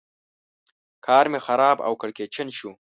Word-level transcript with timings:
کار 1.05 1.25
مې 1.31 1.39
خراب 1.45 1.77
او 1.87 1.93
کړکېچن 2.01 2.47
شو. 2.57 2.71